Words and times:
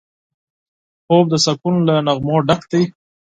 خوب 1.05 1.25
د 1.31 1.35
سکون 1.45 1.75
له 1.87 1.95
نغمو 2.07 2.37
ډک 2.47 2.61
دی 2.71 2.83